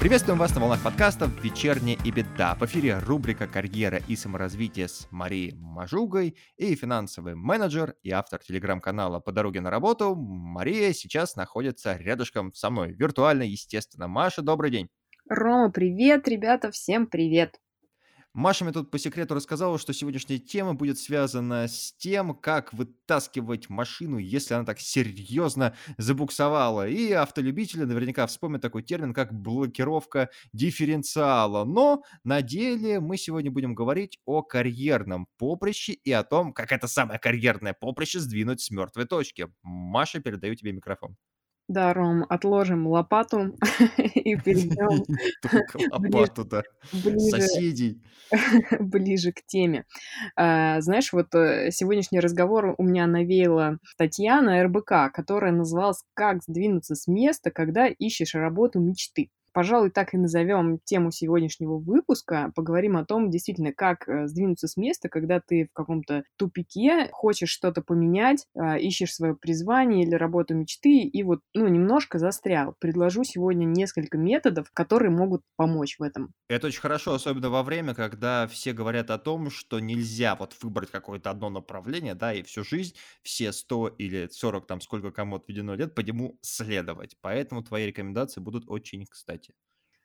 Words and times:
Приветствуем 0.00 0.40
вас 0.40 0.52
на 0.56 0.60
волнах 0.60 0.82
подкастов 0.82 1.30
«Вечерняя 1.44 1.96
и 2.04 2.10
беда». 2.10 2.56
В 2.56 2.64
эфире 2.64 2.98
рубрика 2.98 3.46
«Карьера 3.46 4.00
и 4.08 4.16
саморазвитие» 4.16 4.88
с 4.88 5.06
Марией 5.12 5.54
Мажугой 5.54 6.36
и 6.56 6.74
финансовый 6.74 7.36
менеджер 7.36 7.94
и 8.02 8.10
автор 8.10 8.40
телеграм-канала 8.40 9.20
«По 9.20 9.30
дороге 9.30 9.60
на 9.60 9.70
работу». 9.70 10.16
Мария 10.16 10.92
сейчас 10.94 11.36
находится 11.36 11.96
рядышком 11.96 12.52
со 12.54 12.70
мной, 12.70 12.92
виртуально, 12.92 13.44
естественно. 13.44 14.08
Маша, 14.08 14.42
добрый 14.42 14.72
день. 14.72 14.88
Рома, 15.28 15.70
привет, 15.70 16.26
ребята, 16.26 16.72
всем 16.72 17.06
привет. 17.06 17.60
Маша 18.32 18.64
мне 18.64 18.72
тут 18.72 18.92
по 18.92 18.98
секрету 18.98 19.34
рассказала, 19.34 19.76
что 19.76 19.92
сегодняшняя 19.92 20.38
тема 20.38 20.74
будет 20.74 20.98
связана 20.98 21.66
с 21.66 21.92
тем, 21.98 22.32
как 22.32 22.72
вытаскивать 22.72 23.68
машину, 23.68 24.18
если 24.18 24.54
она 24.54 24.64
так 24.64 24.78
серьезно 24.78 25.74
забуксовала. 25.98 26.86
И 26.86 27.10
автолюбители 27.10 27.82
наверняка 27.82 28.28
вспомнят 28.28 28.62
такой 28.62 28.84
термин, 28.84 29.12
как 29.14 29.32
блокировка 29.34 30.30
дифференциала. 30.52 31.64
Но 31.64 32.04
на 32.22 32.40
деле 32.40 33.00
мы 33.00 33.16
сегодня 33.16 33.50
будем 33.50 33.74
говорить 33.74 34.20
о 34.24 34.42
карьерном 34.42 35.26
поприще 35.36 35.94
и 35.94 36.12
о 36.12 36.22
том, 36.22 36.52
как 36.52 36.70
это 36.70 36.86
самое 36.86 37.18
карьерное 37.18 37.74
поприще 37.74 38.20
сдвинуть 38.20 38.60
с 38.60 38.70
мертвой 38.70 39.06
точки. 39.06 39.48
Маша, 39.62 40.20
передаю 40.20 40.54
тебе 40.54 40.70
микрофон. 40.70 41.16
Да, 41.70 41.94
Ром, 41.94 42.26
отложим 42.28 42.88
лопату 42.88 43.54
и 43.96 44.34
перейдем 44.34 45.04
лопату, 45.92 46.44
да. 46.44 46.64
Соседей. 46.90 48.02
ближе 48.80 49.30
к 49.30 49.46
теме. 49.46 49.84
А, 50.34 50.80
знаешь, 50.80 51.12
вот 51.12 51.32
э, 51.36 51.70
сегодняшний 51.70 52.18
разговор 52.18 52.74
у 52.76 52.82
меня 52.82 53.06
навеяла 53.06 53.78
Татьяна 53.96 54.64
РБК, 54.64 55.12
которая 55.14 55.52
называлась 55.52 56.02
«Как 56.14 56.42
сдвинуться 56.42 56.96
с 56.96 57.06
места, 57.06 57.52
когда 57.52 57.86
ищешь 57.86 58.34
работу 58.34 58.80
мечты». 58.80 59.30
Пожалуй, 59.52 59.90
так 59.90 60.14
и 60.14 60.16
назовем 60.18 60.78
тему 60.84 61.10
сегодняшнего 61.10 61.76
выпуска. 61.78 62.52
Поговорим 62.54 62.96
о 62.96 63.04
том, 63.04 63.30
действительно, 63.30 63.72
как 63.72 64.08
э, 64.08 64.26
сдвинуться 64.26 64.68
с 64.68 64.76
места, 64.76 65.08
когда 65.08 65.40
ты 65.40 65.66
в 65.66 65.72
каком-то 65.72 66.24
тупике, 66.36 67.08
хочешь 67.12 67.50
что-то 67.50 67.82
поменять, 67.82 68.46
а, 68.56 68.78
ищешь 68.78 69.14
свое 69.14 69.34
призвание 69.34 70.04
или 70.04 70.14
работу 70.14 70.54
мечты, 70.54 71.00
и 71.02 71.22
вот, 71.22 71.40
ну, 71.54 71.66
немножко 71.68 72.18
застрял. 72.18 72.74
Предложу 72.78 73.24
сегодня 73.24 73.64
несколько 73.64 74.18
методов, 74.18 74.70
которые 74.72 75.10
могут 75.10 75.42
помочь 75.56 75.96
в 75.98 76.02
этом. 76.02 76.32
Это 76.48 76.66
очень 76.66 76.80
хорошо, 76.80 77.14
особенно 77.14 77.48
во 77.48 77.62
время, 77.62 77.94
когда 77.94 78.48
все 78.48 78.72
говорят 78.72 79.10
о 79.10 79.18
том, 79.18 79.50
что 79.50 79.78
нельзя 79.78 80.34
вот 80.34 80.56
выбрать 80.60 80.90
какое-то 80.90 81.30
одно 81.30 81.48
направление, 81.48 82.16
да, 82.16 82.34
и 82.34 82.42
всю 82.42 82.64
жизнь, 82.64 82.96
все 83.22 83.52
100 83.52 83.86
или 83.86 84.28
40, 84.32 84.66
там, 84.66 84.80
сколько 84.80 85.12
кому 85.12 85.36
отведено 85.36 85.76
лет, 85.76 85.94
по 85.94 86.00
нему 86.00 86.38
следовать. 86.42 87.16
Поэтому 87.20 87.62
твои 87.62 87.86
рекомендации 87.86 88.40
будут 88.40 88.64
очень 88.66 89.06
кстати 89.06 89.39
результате. 89.40 89.54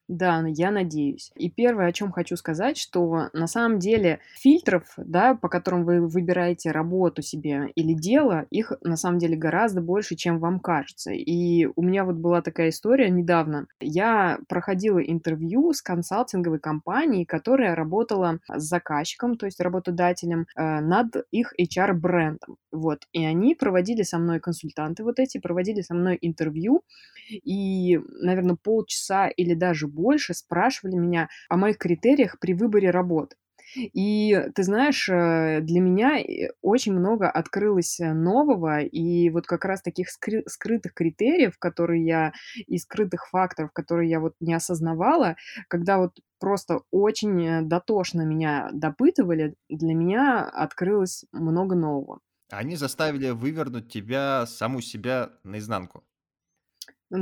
Да, 0.08 0.44
я 0.48 0.70
надеюсь. 0.70 1.32
И 1.36 1.50
первое, 1.50 1.88
о 1.88 1.92
чем 1.92 2.12
хочу 2.12 2.36
сказать, 2.36 2.78
что 2.78 3.30
на 3.34 3.48
самом 3.48 3.80
деле 3.80 4.20
фильтров, 4.36 4.84
да, 4.98 5.34
по 5.34 5.50
которым 5.50 5.84
вы 5.84 6.00
выбираете 6.08 6.70
работу 6.72 7.24
себе 7.24 7.72
или 7.74 7.94
дело, 7.94 8.46
их 8.52 8.72
на 8.82 8.98
самом 8.98 9.18
деле 9.18 9.36
гораздо 9.36 9.82
больше, 9.82 10.16
чем 10.16 10.40
вам 10.40 10.60
кажется. 10.60 11.12
И 11.12 11.66
у 11.76 11.82
меня 11.82 12.06
вот 12.06 12.18
была 12.18 12.44
такая 12.44 12.70
история 12.70 13.10
недавно. 13.10 13.66
Я 13.80 14.38
проходила 14.48 15.00
интервью 15.00 15.74
с 15.74 15.82
консалтинговой 15.82 16.60
компанией, 16.60 17.26
которая 17.26 17.74
работала 17.74 18.40
с 18.48 18.62
заказчиком, 18.64 19.38
то 19.38 19.48
есть 19.48 19.60
работодателем, 19.60 20.46
э, 20.56 20.82
над 20.82 21.16
их 21.32 21.54
HR-брендом. 21.58 22.58
Вот. 22.72 23.00
И 23.12 23.26
они 23.26 23.56
проводили 23.56 24.04
со 24.04 24.20
мной 24.20 24.40
консультанты 24.40 25.04
вот 25.04 25.18
эти, 25.20 25.40
проводили 25.40 25.82
со 25.82 25.96
мной 25.96 26.18
интервью, 26.22 26.84
и, 27.30 28.00
наверное, 28.22 28.56
полчаса 28.62 29.28
или 29.28 29.54
даже 29.54 29.88
больше 29.96 30.34
спрашивали 30.34 30.96
меня 30.96 31.30
о 31.50 31.58
моих 31.58 31.78
критериях 31.78 32.38
при 32.40 32.54
выборе 32.54 32.92
работы. 32.92 33.36
И 33.76 34.42
ты 34.54 34.64
знаешь, 34.64 35.10
э, 35.10 35.60
для 35.62 35.82
меня 35.82 36.20
э, 36.20 36.52
очень 36.62 36.94
много 36.94 37.30
открылось 37.30 38.00
э, 38.00 38.14
нового, 38.14 38.80
и 38.80 39.30
вот 39.30 39.48
как 39.48 39.66
раз 39.66 39.82
таких 39.82 40.08
скры- 40.10 40.44
скрытых 40.48 40.94
критериев, 40.94 41.58
которые 41.60 42.06
я, 42.06 42.34
и 42.68 42.78
скрытых 42.78 43.28
факторов, 43.30 43.72
которые 43.74 44.10
я 44.10 44.20
вот 44.20 44.34
не 44.40 44.54
осознавала, 44.54 45.36
когда 45.68 45.98
вот 45.98 46.12
просто 46.40 46.82
очень 46.92 47.68
дотошно 47.68 48.22
меня 48.22 48.70
допытывали, 48.72 49.56
для 49.70 49.94
меня 49.94 50.44
открылось 50.44 51.26
много 51.32 51.76
нового. 51.76 52.20
Они 52.52 52.76
заставили 52.76 53.32
вывернуть 53.32 53.92
тебя, 53.92 54.46
саму 54.46 54.82
себя 54.82 55.32
наизнанку. 55.44 56.04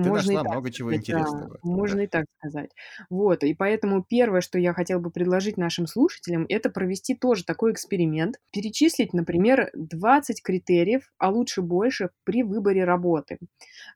Ты 0.01 0.09
Можно 0.09 0.31
и 0.31 0.38
нашла 0.38 0.44
так 0.44 0.51
много 0.51 0.72
чего 0.72 0.91
сказать, 0.91 1.07
да. 1.09 1.47
интересного. 1.51 1.59
Можно 1.62 1.97
Да. 1.97 2.03
и 2.03 2.07
так 2.07 2.25
сказать. 2.40 2.72
Вот, 3.09 3.44
и 3.44 3.53
поэтому 3.53 4.03
первое, 4.03 4.41
что 4.41 4.59
я 4.59 4.74
хотела 4.74 5.00
бы 5.00 5.12
предложить 5.12 5.57
нашим 5.57 5.88
слушателям, 5.88 6.46
это 6.50 6.69
провести 6.69 7.16
тоже 7.16 7.46
такой 7.46 7.74
эксперимент. 7.74 8.38
Перечислить, 8.51 9.13
например, 9.13 9.69
20 9.74 10.41
критериев, 10.44 11.13
а 11.18 11.29
лучше 11.29 11.62
больше, 11.62 12.09
при 12.24 12.44
выборе 12.44 12.85
работы. 12.85 13.40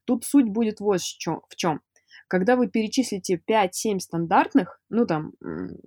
Тут 0.05 0.25
суть 0.25 0.47
будет 0.49 0.79
вот 0.79 1.01
в 1.01 1.55
чем. 1.55 1.81
Когда 2.27 2.55
вы 2.57 2.67
перечислите 2.67 3.41
5-7 3.45 3.99
стандартных, 3.99 4.81
ну 4.89 5.05
там 5.05 5.33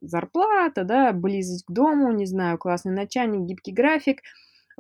зарплата, 0.01 0.85
да, 0.85 1.13
близость 1.13 1.65
к 1.67 1.71
дому, 1.71 2.13
не 2.13 2.27
знаю, 2.27 2.59
классный 2.59 2.93
начальник, 2.93 3.47
гибкий 3.47 3.73
график, 3.73 4.21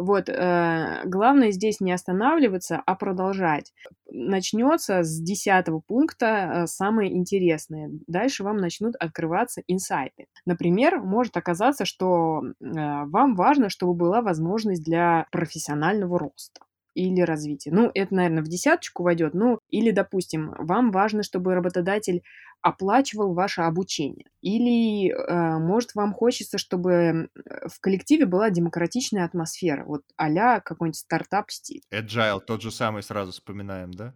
вот, 0.00 0.28
э, 0.28 1.02
главное 1.04 1.50
здесь 1.50 1.80
не 1.80 1.92
останавливаться, 1.92 2.82
а 2.84 2.94
продолжать. 2.94 3.72
Начнется 4.10 5.02
с 5.02 5.20
десятого 5.20 5.80
пункта 5.86 6.26
э, 6.26 6.66
самое 6.66 7.14
интересное. 7.14 7.90
Дальше 8.06 8.42
вам 8.42 8.56
начнут 8.56 8.94
открываться 8.96 9.62
инсайты. 9.66 10.26
Например, 10.46 11.00
может 11.00 11.36
оказаться, 11.36 11.84
что 11.84 12.42
э, 12.42 12.64
вам 12.64 13.34
важно, 13.34 13.68
чтобы 13.68 13.94
была 13.94 14.22
возможность 14.22 14.84
для 14.84 15.26
профессионального 15.30 16.18
роста 16.18 16.60
или 16.94 17.20
развития. 17.20 17.70
Ну, 17.72 17.90
это, 17.94 18.14
наверное, 18.14 18.42
в 18.42 18.48
десяточку 18.48 19.02
войдет. 19.02 19.34
Ну, 19.34 19.60
или, 19.68 19.90
допустим, 19.90 20.54
вам 20.58 20.90
важно, 20.90 21.22
чтобы 21.22 21.54
работодатель 21.54 22.22
оплачивал 22.62 23.32
ваше 23.32 23.62
обучение. 23.62 24.26
Или, 24.42 25.10
э, 25.10 25.58
может, 25.58 25.94
вам 25.94 26.12
хочется, 26.12 26.58
чтобы 26.58 27.30
в 27.66 27.80
коллективе 27.80 28.26
была 28.26 28.50
демократичная 28.50 29.24
атмосфера, 29.24 29.84
вот 29.84 30.02
а 30.16 30.60
какой-нибудь 30.60 30.98
стартап-стиль. 30.98 31.82
Agile, 31.92 32.40
тот 32.40 32.62
же 32.62 32.70
самый 32.70 33.02
сразу 33.02 33.32
вспоминаем, 33.32 33.92
да? 33.92 34.14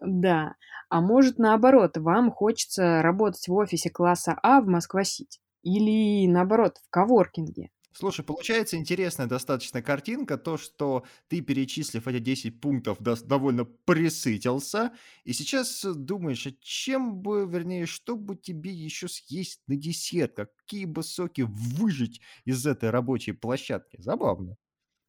Да. 0.00 0.54
А 0.88 1.00
может, 1.00 1.38
наоборот, 1.38 1.96
вам 1.96 2.30
хочется 2.30 3.02
работать 3.02 3.48
в 3.48 3.54
офисе 3.54 3.90
класса 3.90 4.38
А 4.42 4.60
в 4.60 4.66
Москва-Сити. 4.66 5.40
Или, 5.62 6.28
наоборот, 6.28 6.78
в 6.84 6.90
коворкинге. 6.90 7.70
Слушай, 7.98 8.26
получается 8.26 8.76
интересная 8.76 9.26
достаточно 9.26 9.80
картинка, 9.80 10.36
то, 10.36 10.58
что 10.58 11.04
ты, 11.28 11.40
перечислив 11.40 12.06
эти 12.06 12.18
10 12.18 12.60
пунктов, 12.60 12.98
довольно 13.00 13.64
присытился, 13.64 14.92
и 15.24 15.32
сейчас 15.32 15.82
думаешь, 15.82 16.46
а 16.46 16.52
чем 16.60 17.22
бы, 17.22 17.46
вернее, 17.50 17.86
что 17.86 18.14
бы 18.16 18.36
тебе 18.36 18.70
еще 18.70 19.08
съесть 19.08 19.62
на 19.66 19.76
десерт, 19.76 20.36
какие 20.36 20.84
бы 20.84 21.02
соки 21.02 21.40
выжить 21.48 22.20
из 22.44 22.66
этой 22.66 22.90
рабочей 22.90 23.32
площадки. 23.32 23.96
Забавно. 23.98 24.58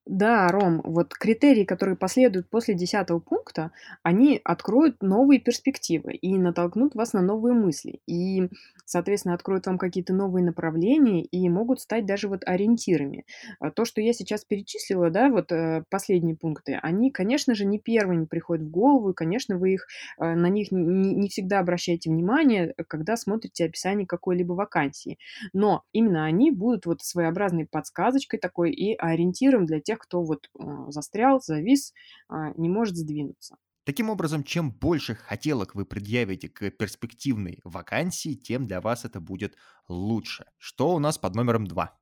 Да, 0.10 0.48
Ром, 0.48 0.82
вот 0.86 1.14
критерии, 1.14 1.66
которые 1.66 1.98
последуют 1.98 2.50
после 2.50 2.74
десятого 2.76 3.20
пункта, 3.20 3.72
они 4.04 4.40
откроют 4.46 5.02
новые 5.04 5.38
перспективы 5.42 6.14
и 6.14 6.38
натолкнут 6.38 6.96
вас 6.96 7.12
на 7.12 7.22
новые 7.22 7.54
мысли. 7.54 8.00
И, 8.08 8.48
соответственно, 8.86 9.34
откроют 9.36 9.66
вам 9.68 9.78
какие-то 9.78 10.14
новые 10.14 10.46
направления 10.46 11.24
и 11.24 11.50
могут 11.50 11.82
стать 11.82 12.06
даже 12.06 12.30
вот 12.30 12.44
ориентирами. 12.46 13.26
А 13.60 13.70
то, 13.70 13.84
что 13.84 14.00
я 14.00 14.14
сейчас 14.14 14.46
перечислила, 14.46 15.10
да, 15.10 15.28
вот 15.30 15.52
э, 15.52 15.84
последние 15.90 16.38
пункты, 16.38 16.80
они, 16.82 17.12
конечно 17.12 17.54
же, 17.54 17.66
не 17.66 17.78
первыми 17.78 18.24
приходят 18.26 18.64
в 18.66 18.70
голову, 18.72 19.10
и, 19.10 19.14
конечно, 19.14 19.58
вы 19.58 19.74
их, 19.74 19.88
э, 20.20 20.36
на 20.36 20.48
них 20.48 20.72
не, 20.72 21.16
не 21.16 21.28
всегда 21.28 21.60
обращаете 21.60 22.10
внимание, 22.10 22.74
когда 22.88 23.18
смотрите 23.18 23.66
описание 23.66 24.08
какой-либо 24.08 24.54
вакансии. 24.54 25.18
Но 25.54 25.84
именно 25.92 26.26
они 26.26 26.52
будут 26.52 26.86
вот 26.86 27.02
своеобразной 27.02 27.66
подсказочкой 27.66 28.40
такой 28.40 28.72
и 28.72 28.96
ориентиром 28.96 29.66
для 29.66 29.80
тех, 29.82 29.97
тех, 29.98 30.00
кто 30.00 30.24
вот 30.24 30.50
э, 30.60 30.64
застрял, 30.90 31.42
завис, 31.42 31.94
а, 32.30 32.52
не 32.58 32.70
может 32.70 32.96
сдвинуться. 32.96 33.58
Таким 33.86 34.10
образом, 34.10 34.44
чем 34.44 34.72
больше 34.72 35.16
хотелок 35.16 35.74
вы 35.74 35.86
предъявите 35.86 36.50
к 36.50 36.70
перспективной 36.72 37.60
вакансии, 37.64 38.36
тем 38.36 38.68
для 38.68 38.82
вас 38.82 39.06
это 39.06 39.22
будет 39.22 39.56
лучше. 39.88 40.46
Что 40.58 40.94
у 40.94 41.00
нас 41.00 41.18
под 41.18 41.36
номером 41.36 41.66
два? 41.66 41.98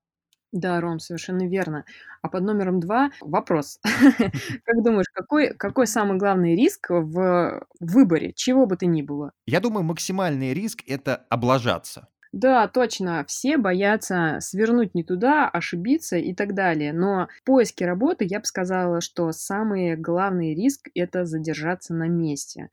Да, 0.52 0.80
Ром, 0.80 1.00
совершенно 1.00 1.48
верно. 1.48 1.84
А 2.22 2.30
под 2.30 2.44
номером 2.44 2.80
два 2.80 3.12
вопрос. 3.20 3.80
Как 3.84 4.84
думаешь, 4.84 5.08
какой, 5.14 5.54
какой 5.54 5.86
самый 5.86 6.18
главный 6.18 6.56
риск 6.56 6.90
в 6.90 7.68
выборе, 7.80 8.32
чего 8.34 8.66
бы 8.66 8.78
то 8.78 8.86
ни 8.86 9.02
было? 9.02 9.32
Я 9.46 9.60
думаю, 9.60 9.84
максимальный 9.84 10.54
риск– 10.54 10.82
это 10.88 11.26
облажаться. 11.30 12.08
Да, 12.36 12.68
точно, 12.68 13.24
все 13.30 13.58
боятся 13.58 14.40
свернуть 14.42 14.94
не 14.94 15.06
туда, 15.06 15.48
ошибиться 15.48 16.18
и 16.18 16.34
так 16.34 16.54
далее. 16.54 16.92
Но 16.92 17.30
в 17.40 17.44
поиске 17.46 17.86
работы 17.86 18.26
я 18.26 18.42
бы 18.42 18.46
сказала, 18.46 19.00
что 19.00 19.32
самый 19.32 19.96
главный 19.96 20.54
риск- 20.54 20.90
это 20.96 21.24
задержаться 21.24 21.94
на 21.94 22.10
месте. 22.10 22.72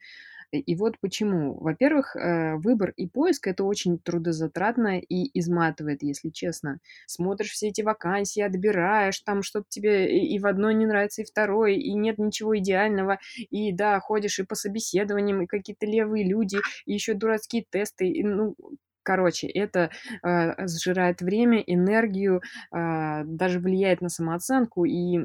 И 0.52 0.76
вот 0.76 0.98
почему. 1.00 1.54
Во-первых, 1.60 2.16
э, 2.16 2.56
выбор 2.56 2.94
и 2.96 3.08
поиск- 3.08 3.48
это 3.48 3.64
очень 3.64 3.98
трудозатратно 3.98 4.98
и 5.00 5.30
изматывает, 5.38 6.02
если 6.02 6.30
честно. 6.30 6.78
Смотришь 7.06 7.50
все 7.52 7.68
эти 7.68 7.82
вакансии, 7.82 8.40
отбираешь, 8.42 9.20
там 9.20 9.42
что-то 9.42 9.66
тебе 9.68 10.18
и 10.26 10.38
в 10.40 10.46
одной 10.46 10.74
не 10.74 10.86
нравится, 10.86 11.22
и 11.22 11.26
второй, 11.26 11.76
и 11.76 11.94
нет 11.94 12.18
ничего 12.18 12.58
идеального. 12.58 13.18
И 13.50 13.72
да, 13.72 14.00
ходишь 14.00 14.38
и 14.40 14.44
по 14.44 14.54
собеседованиям, 14.54 15.42
и 15.42 15.46
какие-то 15.46 15.86
левые 15.86 16.24
люди, 16.28 16.58
и 16.86 16.94
еще 16.94 17.14
дурацкие 17.14 17.64
тесты. 17.70 18.08
И, 18.08 18.24
ну, 18.24 18.56
короче, 19.02 19.46
это, 19.48 19.90
э, 20.22 20.66
сжирает 20.68 21.20
время, 21.22 21.60
энергию, 21.60 22.42
а, 22.70 23.24
даже 23.24 23.58
влияет 23.60 24.00
на 24.00 24.08
самооценку 24.08 24.84
и, 24.84 25.18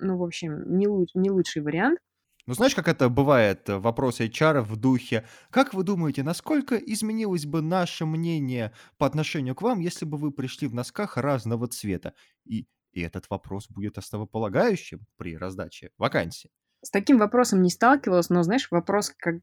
ну, 0.00 0.18
в 0.18 0.22
общем, 0.24 0.76
не 0.78 0.88
луч 0.88 1.10
не 1.14 1.30
лучший 1.30 1.62
вариант. 1.62 1.98
Ну, 2.46 2.54
знаешь, 2.54 2.74
как 2.74 2.88
это 2.88 3.08
бывает, 3.08 3.68
э, 3.68 3.78
вопрос 3.78 4.20
HR 4.20 4.62
в 4.62 4.76
духе: 4.76 5.24
"Как 5.50 5.74
вы 5.74 5.84
думаете, 5.84 6.22
насколько 6.24 6.76
изменилось 6.76 7.46
бы 7.46 7.62
наше 7.62 8.04
мнение 8.04 8.72
по 8.98 9.06
отношению 9.06 9.54
к 9.54 9.62
вам, 9.62 9.78
если 9.80 10.04
бы 10.04 10.18
вы 10.18 10.32
пришли 10.32 10.66
в 10.66 10.74
носках 10.74 11.16
разного 11.16 11.68
цвета?" 11.68 12.14
И 12.44 12.66
и 12.92 13.00
этот 13.00 13.24
вопрос 13.30 13.68
будет 13.70 13.96
основополагающим 13.96 15.06
при 15.16 15.34
раздаче 15.38 15.90
вакансии. 15.96 16.50
С 16.84 16.90
таким 16.90 17.18
вопросом 17.18 17.62
не 17.62 17.70
сталкивалась, 17.70 18.28
но, 18.28 18.42
знаешь, 18.42 18.66
вопрос, 18.72 19.12
как 19.16 19.36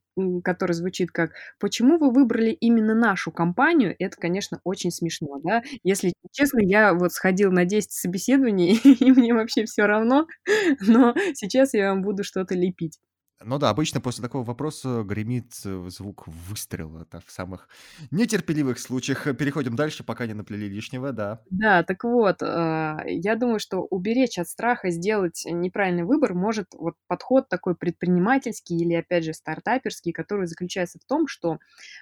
который 0.44 0.74
звучит 0.74 1.10
как: 1.12 1.32
"Почему 1.58 1.98
вы 1.98 2.12
выбрали 2.12 2.52
именно 2.52 2.94
нашу 2.94 3.32
компанию?" 3.32 3.96
Это, 3.98 4.18
конечно, 4.18 4.60
очень 4.66 4.92
смешно, 4.92 5.40
да. 5.42 5.64
Если 5.84 6.12
честно, 6.34 6.60
я 6.62 6.94
вот 6.94 7.14
сходила 7.14 7.50
на 7.52 7.64
10 7.64 7.92
собеседований, 7.94 8.74
и 9.00 9.12
мне 9.12 9.34
вообще 9.34 9.64
всё 9.66 9.86
равно, 9.88 10.28
но 10.82 11.14
сейчас 11.34 11.74
я 11.74 11.92
вам 11.92 12.02
буду 12.02 12.24
что-то 12.26 12.56
лепить. 12.56 12.98
Ну 13.42 13.58
да, 13.58 13.70
обычно 13.70 14.02
после 14.02 14.22
такого 14.22 14.44
вопроса 14.44 15.04
гремит, 15.04 15.54
э, 15.64 15.86
звук 15.90 16.28
выстрела. 16.28 17.04
Это 17.04 17.22
в 17.26 17.32
самых 17.32 17.70
нетерпеливых 18.12 18.78
случаях. 18.80 19.28
Э, 19.28 19.34
переходим 19.34 19.76
дальше, 19.78 20.04
пока 20.04 20.26
не 20.28 20.34
наплели 20.34 20.68
лишнего, 20.68 21.14
да. 21.14 21.46
Да, 21.50 21.84
так 21.84 22.04
вот, 22.04 22.44
а, 22.44 23.02
я 23.06 23.36
думаю, 23.36 23.60
что 23.60 23.80
уберечь 23.80 24.38
от 24.38 24.48
страха 24.48 24.92
сделать 24.92 25.44
неправильный 25.50 26.04
выбор 26.04 26.34
может 26.36 26.68
вот 26.74 26.96
подход 27.08 27.50
такой 27.50 27.76
предпринимательский 27.76 28.78
или, 28.78 28.94
опять 28.94 29.24
же, 29.24 29.34
стартаперский, 29.34 30.12
который 30.12 30.46
заключается 30.46 31.00
в 31.00 31.06
том, 31.06 31.28
что 31.28 31.58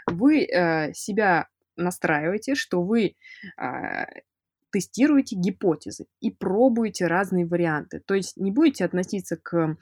вы, 0.07 0.43
э, 0.43 0.91
себя 0.93 1.47
настраиваете, 1.77 2.55
что 2.55 2.81
вы, 2.81 3.15
тестируете 4.71 5.35
гипотезы 5.35 6.07
и 6.19 6.29
пробуете 6.29 7.07
разные 7.07 7.45
варианты. 7.45 8.01
То 8.05 8.13
есть 8.15 8.37
не 8.37 8.51
будете 8.51 8.85
относиться 8.85 9.37
к, 9.37 9.77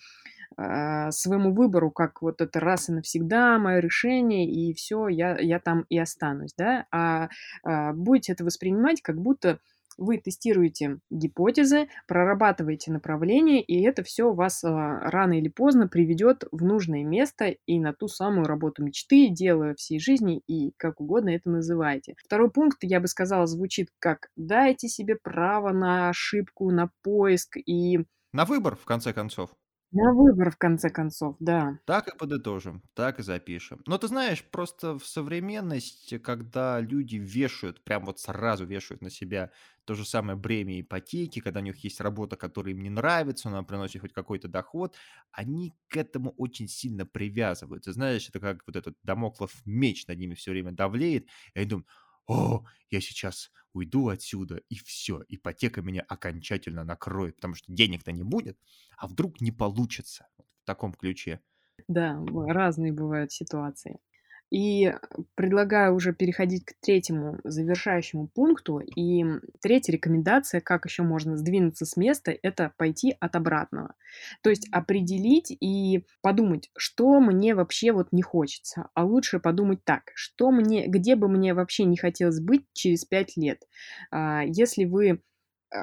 а, 0.57 1.11
своему 1.11 1.53
выбору 1.53 1.91
как 1.91 2.21
вот 2.21 2.41
это 2.41 2.59
раз 2.59 2.89
и 2.89 2.93
навсегда 2.93 3.57
мое 3.59 3.79
решение, 3.79 4.49
и 4.49 4.73
всё, 4.73 5.07
я 5.07 5.37
я 5.39 5.59
там 5.59 5.85
и 5.89 5.97
останусь, 5.97 6.53
да, 6.57 6.85
а, 6.91 7.29
а, 7.63 7.93
будете 7.93 8.33
это 8.33 8.43
воспринимать, 8.45 9.01
как 9.01 9.17
будто 9.21 9.59
вы 9.97 10.17
тестируете 10.17 10.99
гипотезы, 11.09 11.87
прорабатываете 12.07 12.91
направления, 12.91 13.61
и 13.61 13.81
это 13.83 14.03
всё 14.03 14.33
вас, 14.33 14.61
а, 14.63 14.99
рано 15.09 15.39
или 15.39 15.47
поздно 15.47 15.87
приведет 15.87 16.43
в 16.51 16.65
нужное 16.65 17.03
место 17.05 17.55
и 17.65 17.79
на 17.79 17.93
ту 17.93 18.07
самую 18.09 18.45
работу 18.45 18.83
мечты, 18.83 19.29
дело 19.29 19.73
всей 19.75 19.99
жизни, 19.99 20.41
и 20.47 20.73
как 20.77 20.99
угодно 20.99 21.29
это 21.29 21.49
называйте. 21.49 22.15
Второй 22.25 22.51
пункт, 22.51 22.79
я 22.81 22.99
бы 22.99 23.07
сказала, 23.07 23.47
звучит 23.47 23.87
как: 23.99 24.27
дайте 24.35 24.89
себе 24.89 25.15
право 25.21 25.71
на 25.71 26.09
ошибку, 26.09 26.71
на 26.71 26.89
поиск 27.03 27.55
и 27.57 27.99
На 28.33 28.45
выбор, 28.45 28.75
в 28.75 28.85
конце 28.85 29.13
концов. 29.13 29.55
На 29.95 30.11
выбор, 30.13 30.51
в 30.51 30.57
конце 30.57 30.89
концов, 30.89 31.37
да. 31.39 31.79
Так 31.87 32.07
и 32.07 32.17
подытожим, 32.17 32.81
так 32.95 33.19
и 33.19 33.23
запишем. 33.23 33.83
Но 33.85 33.99
ты 33.99 34.07
знаешь, 34.07 34.43
просто 34.43 34.97
в 34.97 35.05
современности, 35.05 36.17
когда 36.17 36.79
люди 36.81 37.17
вешают, 37.17 37.83
прям 37.83 38.05
вот 38.05 38.19
сразу 38.19 38.65
вешают 38.65 39.03
на 39.03 39.11
себя 39.11 39.51
то 39.85 39.93
же 39.93 40.03
самое 40.03 40.35
бремя 40.35 40.81
ипотеки, 40.81 41.41
когда 41.41 41.59
у 41.59 41.63
них 41.63 41.77
есть 41.83 42.01
работа, 42.01 42.37
которая 42.37 42.73
им 42.73 42.81
не 42.81 42.89
нравится, 42.89 43.49
она 43.49 43.61
приносит 43.61 44.01
хоть 44.01 44.13
какой-то 44.13 44.47
доход, 44.47 44.95
они 45.31 45.75
к 45.87 45.95
этому 45.97 46.31
очень 46.37 46.67
сильно 46.67 47.05
привязываются. 47.05 47.93
Знаешь, 47.93 48.27
это 48.29 48.39
как 48.39 48.63
вот 48.65 48.75
этот 48.75 48.97
дамоклов 49.03 49.53
меч 49.65 50.07
над 50.07 50.17
ними 50.17 50.33
всё 50.33 50.51
время 50.51 50.71
давлеет, 50.71 51.27
и 51.53 51.59
они 51.59 51.69
думают: 51.69 51.87
"О, 52.27 52.65
я 52.91 53.01
сейчас 53.01 53.51
уйду 53.73 54.07
отсюда, 54.09 54.57
и 54.69 54.75
всё, 54.77 55.23
ипотека 55.27 55.81
меня 55.81 56.01
окончательно 56.01 56.83
накроет, 56.83 57.35
потому 57.37 57.55
что 57.55 57.71
денег-то 57.73 58.11
не 58.11 58.23
будет, 58.23 58.59
а 58.97 59.07
вдруг 59.07 59.41
не 59.41 59.51
получится?" 59.51 60.27
В 60.63 60.65
таком 60.65 60.93
ключе. 60.93 61.41
Да, 61.87 62.19
разные 62.47 62.91
бывают 62.93 63.31
ситуации. 63.31 63.99
И 64.55 64.93
предлагаю 65.35 65.93
уже 65.95 66.13
переходить 66.13 66.63
к 66.63 66.75
третьему 66.79 67.39
завершающему 67.43 68.29
пункту. 68.33 68.79
И, 68.79 69.25
третья 69.61 69.91
рекомендация, 69.91 70.61
как 70.61 70.85
еще 70.85 71.03
можно 71.03 71.35
сдвинуться 71.35 71.85
с 71.85 71.97
места- 71.97 72.31
это 72.41 72.71
пойти 72.77 73.17
от 73.19 73.35
обратного. 73.35 73.95
То 74.41 74.49
есть 74.49 74.69
определить 74.71 75.51
и 75.59 76.05
подумать, 76.21 76.69
что 76.77 77.19
мне 77.19 77.53
вообще 77.53 77.91
вот 77.91 78.13
не 78.13 78.21
хочется. 78.21 78.87
А 78.93 79.03
лучше 79.03 79.39
подумать 79.41 79.83
так: 79.83 80.11
что 80.15 80.51
мне 80.51 80.87
где 80.87 81.17
бы 81.17 81.27
мне 81.27 81.53
вообще 81.53 81.83
не 81.83 81.97
хотелось 81.97 82.39
быть 82.39 82.63
через 82.71 83.03
5 83.03 83.35
лет. 83.35 83.63
А, 84.11 84.43
если 84.45 84.85
вы, 84.85 85.09
э, 85.09 85.17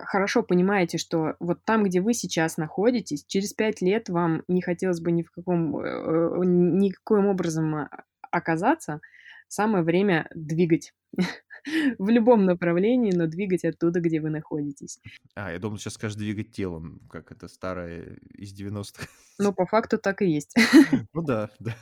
хорошо 0.07 0.43
понимаете, 0.43 0.97
что 0.97 1.35
вот 1.41 1.59
там, 1.67 1.85
где 1.85 2.01
вы 2.01 2.15
сейчас 2.15 2.57
находитесь, 2.57 3.25
через 3.27 3.53
5 3.53 3.83
лет 3.83 4.09
вам 4.09 4.43
не 4.49 4.63
хотелось 4.63 5.01
бы 5.01 5.13
ни 5.13 5.23
в 5.23 5.31
каком, 5.31 5.77
э, 5.79 5.83
э, 5.89 6.45
никоим 6.45 7.27
образом, 7.27 7.89
оказаться, 8.33 9.01
самое 9.49 9.85
время 9.85 10.29
двигать 10.35 10.93
в 11.99 12.09
любом 12.09 12.45
направлении, 12.47 13.13
но 13.13 13.27
двигать 13.27 13.65
оттуда, 13.65 14.01
где 14.01 14.21
вы 14.21 14.31
находитесь. 14.31 15.01
А, 15.35 15.51
я 15.53 15.59
думал, 15.59 15.79
сейчас 15.79 15.95
скажешь: 15.95 16.17
"Двигать 16.17 16.53
телом", 16.53 17.01
как 17.11 17.33
это 17.33 17.49
старое 17.49 18.19
из 18.35 18.53
90-х. 18.53 19.09
Но 19.39 19.53
по 19.53 19.67
факту 19.67 19.99
так 19.99 20.23
и 20.23 20.27
есть. 20.27 20.55
Ну 21.13 21.23
да, 21.23 21.51
да. 21.59 21.75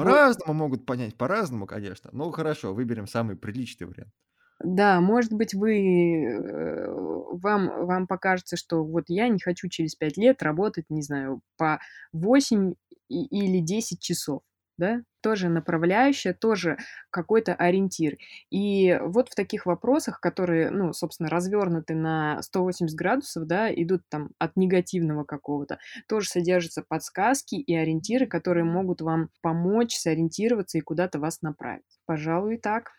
Вот. 0.00 0.20
По-разному 0.20 0.54
могут 0.54 0.86
понять, 0.86 1.16
по-разному, 1.16 1.66
конечно. 1.66 2.10
Ну, 2.12 2.30
хорошо, 2.30 2.74
выберем 2.74 3.06
самый 3.06 3.36
приличный 3.36 3.86
вариант. 3.86 4.12
Да, 4.64 5.00
может 5.00 5.32
быть, 5.32 5.54
вы, 5.54 6.24
э, 6.24 6.86
вам 6.88 7.86
вам 7.86 8.06
покажется, 8.06 8.56
что 8.56 8.84
вот 8.84 9.04
я 9.08 9.28
не 9.28 9.40
хочу 9.40 9.68
через 9.68 9.96
5 9.96 10.16
лет 10.16 10.42
работать, 10.42 10.84
не 10.88 11.02
знаю, 11.02 11.40
по 11.56 11.80
8 12.12 12.74
и 13.08 13.24
или 13.26 13.58
10 13.60 14.00
часов, 14.00 14.42
да. 14.78 15.02
Тоже 15.20 15.48
направляющая, 15.48 16.34
тоже 16.34 16.78
какой-то 17.10 17.54
ориентир. 17.54 18.16
И 18.50 18.98
вот 19.02 19.28
в 19.28 19.34
таких 19.34 19.66
вопросах, 19.66 20.20
которые, 20.20 20.70
ну, 20.70 20.92
собственно, 20.92 21.28
развернуты 21.28 21.94
на 21.94 22.42
180 22.42 22.96
градусов, 22.96 23.46
да, 23.46 23.72
идут 23.72 24.02
там 24.08 24.30
от 24.38 24.56
негативного 24.56 25.24
какого-то, 25.24 25.78
тоже 26.08 26.28
содержатся 26.28 26.82
подсказки 26.86 27.54
и 27.56 27.74
ориентиры, 27.74 28.26
которые 28.26 28.64
могут 28.64 29.00
вам 29.00 29.28
помочь 29.42 29.94
сориентироваться 29.96 30.78
и 30.78 30.82
куда-то 30.82 31.18
вас 31.20 31.42
направить. 31.42 31.84
Пожалуй, 32.06 32.56
так. 32.58 32.90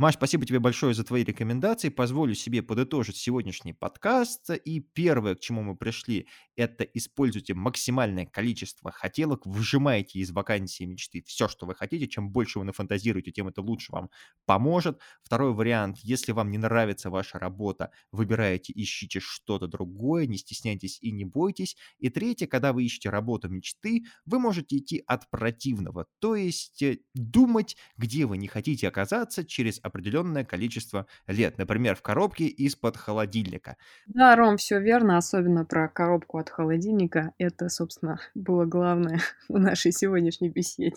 Маш, 0.00 0.14
спасибо 0.14 0.46
тебе 0.46 0.60
большое 0.60 0.94
за 0.94 1.02
твои 1.02 1.24
рекомендации. 1.24 1.88
Позволю 1.88 2.32
себе 2.34 2.62
подытожить 2.62 3.16
сегодняшний 3.16 3.72
подкаст. 3.72 4.48
И 4.64 4.78
первое, 4.78 5.34
к 5.34 5.40
чему 5.40 5.62
мы 5.64 5.76
пришли,- 5.76 6.28
это 6.54 6.84
используйте 6.84 7.54
максимальное 7.54 8.24
количество 8.24 8.92
хотелок, 8.92 9.44
выжимайте 9.44 10.20
из 10.20 10.30
вакансии 10.30 10.84
мечты 10.84 11.24
всё, 11.26 11.48
что 11.48 11.66
вы 11.66 11.74
хотите. 11.74 12.06
Чем 12.06 12.30
больше 12.30 12.60
вы 12.60 12.64
нафантазируете, 12.64 13.32
тем 13.32 13.48
это 13.48 13.60
лучше 13.60 13.90
вам 13.90 14.08
поможет. 14.46 15.00
Второй 15.24 15.52
вариант: 15.52 15.98
если 16.02 16.30
вам 16.30 16.52
не 16.52 16.58
нравится 16.58 17.10
ваша 17.10 17.40
работа, 17.40 17.90
выбирайте, 18.12 18.72
ищите 18.76 19.18
что-то 19.18 19.66
другое, 19.66 20.26
не 20.28 20.36
стесняйтесь 20.38 20.98
и 21.00 21.10
не 21.10 21.24
бойтесь. 21.24 21.76
И 21.98 22.08
третье: 22.08 22.46
когда 22.46 22.72
вы 22.72 22.84
ищете 22.84 23.10
работу 23.10 23.48
мечты, 23.48 24.04
вы 24.26 24.38
можете 24.38 24.76
идти 24.76 25.02
от 25.08 25.28
противного, 25.28 26.06
то 26.20 26.36
есть, 26.36 26.82
э, 26.82 26.98
думать, 27.14 27.76
где 27.96 28.26
вы 28.26 28.36
не 28.38 28.46
хотите 28.46 28.86
оказаться 28.86 29.44
через 29.44 29.80
определенное 29.88 30.44
количество 30.44 31.06
лет, 31.26 31.58
например, 31.58 31.96
в 31.96 32.02
коробке 32.02 32.46
из-под 32.46 32.96
холодильника. 32.96 33.76
Да, 34.06 34.34
Ром, 34.36 34.56
всё 34.56 34.80
верно, 34.80 35.18
особенно 35.18 35.64
про 35.64 35.88
коробку 35.88 36.38
от 36.38 36.48
холодильника. 36.50 37.32
Это, 37.38 37.68
собственно, 37.68 38.18
было 38.34 38.64
главное 38.64 39.20
в 39.48 39.58
нашей 39.58 39.92
сегодняшней 39.92 40.48
беседе. 40.50 40.96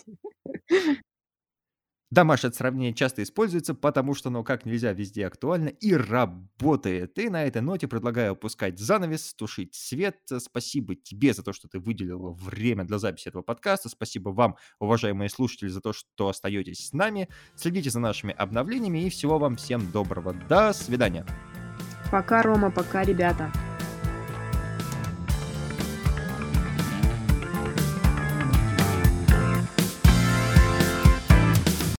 Домашнее 2.12 2.52
сравнение 2.52 2.92
часто 2.92 3.22
используется, 3.22 3.72
потому 3.72 4.14
что 4.14 4.28
оно 4.28 4.44
как 4.44 4.66
нельзя 4.66 4.92
везде 4.92 5.26
актуально 5.26 5.68
и 5.68 5.94
работает. 5.94 7.18
И 7.18 7.30
на 7.30 7.44
этой 7.44 7.62
ноте 7.62 7.88
предлагаю 7.88 8.32
опускать 8.32 8.78
занавес, 8.78 9.32
тушить 9.32 9.74
свет. 9.74 10.18
Спасибо 10.38 10.94
тебе 10.94 11.32
за 11.32 11.42
то, 11.42 11.54
что 11.54 11.68
ты 11.68 11.78
выделила 11.78 12.32
время 12.32 12.84
для 12.84 12.98
записи 12.98 13.28
этого 13.28 13.40
подкаста. 13.40 13.88
Спасибо 13.88 14.28
вам, 14.28 14.56
уважаемые 14.78 15.30
слушатели, 15.30 15.68
за 15.68 15.80
то, 15.80 15.94
что 15.94 16.28
остаетесь 16.28 16.88
с 16.88 16.92
нами. 16.92 17.30
Следите 17.56 17.88
за 17.88 17.98
нашими 17.98 18.34
обновлениями 18.34 19.06
и 19.06 19.08
всего 19.08 19.38
вам 19.38 19.56
всем 19.56 19.90
доброго. 19.90 20.34
До 20.50 20.74
свидания. 20.74 21.24
Пока, 22.10 22.42
Рома, 22.42 22.70
пока, 22.70 23.04
ребята. 23.04 23.50